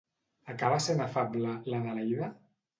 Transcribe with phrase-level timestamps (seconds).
[0.53, 2.35] Acaba sent afable, l'Adelaida?